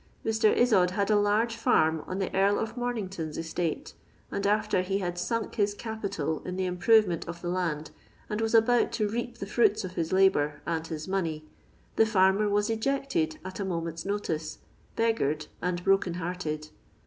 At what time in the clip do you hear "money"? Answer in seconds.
11.07-11.45